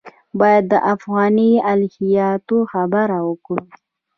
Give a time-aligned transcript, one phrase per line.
[0.39, 3.65] باید د افغاني الهیاتو خبره وکړو.